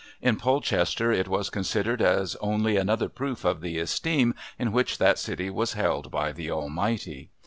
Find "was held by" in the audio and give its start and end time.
5.51-6.31